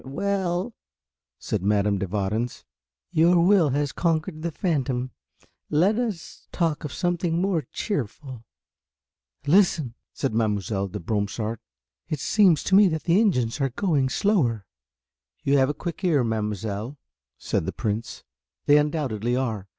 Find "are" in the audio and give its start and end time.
13.61-13.69, 19.35-19.67